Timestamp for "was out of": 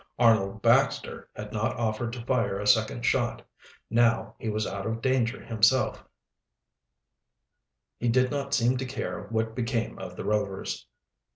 4.49-4.99